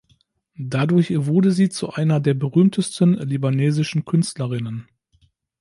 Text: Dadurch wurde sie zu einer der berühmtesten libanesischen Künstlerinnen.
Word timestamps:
Dadurch 0.57 1.11
wurde 1.27 1.51
sie 1.51 1.69
zu 1.69 1.91
einer 1.91 2.19
der 2.19 2.33
berühmtesten 2.33 3.13
libanesischen 3.19 4.03
Künstlerinnen. 4.03 4.87